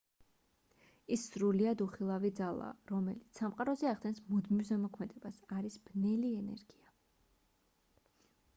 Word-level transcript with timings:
ის 1.15 1.25
სრულიად 1.33 1.83
უხილავი 1.85 2.31
ძალაა 2.39 2.89
რომელიც 2.93 3.37
სამყაროზე 3.41 3.91
ახდენს 3.91 4.23
მუდმივ 4.31 4.65
ზემოქმედებას 4.71 5.45
არის 5.59 5.79
ბნელი 5.91 6.35
ენერგია 6.39 6.95